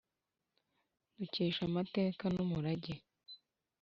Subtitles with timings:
[1.17, 2.93] Dukesha amateka n’umurage.